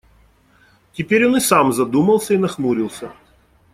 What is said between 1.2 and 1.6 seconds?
он и